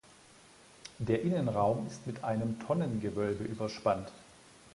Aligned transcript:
Der 0.97 1.21
Innenraum 1.21 1.85
ist 1.85 2.07
mit 2.07 2.23
einem 2.23 2.59
Tonnengewölbe 2.59 3.43
überspannt. 3.43 4.11